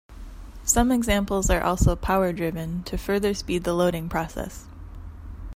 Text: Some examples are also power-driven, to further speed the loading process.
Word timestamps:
Some 0.63 0.91
examples 0.91 1.51
are 1.51 1.61
also 1.61 1.95
power-driven, 1.95 2.81
to 2.85 2.97
further 2.97 3.35
speed 3.35 3.65
the 3.65 3.75
loading 3.75 4.09
process. 4.09 4.65